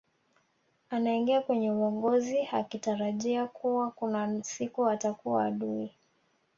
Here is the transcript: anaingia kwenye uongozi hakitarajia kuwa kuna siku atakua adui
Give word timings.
anaingia 0.89 1.41
kwenye 1.41 1.71
uongozi 1.71 2.41
hakitarajia 2.43 3.47
kuwa 3.47 3.91
kuna 3.91 4.43
siku 4.43 4.87
atakua 4.89 5.45
adui 5.45 5.91